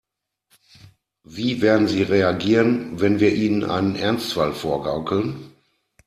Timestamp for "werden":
1.61-1.87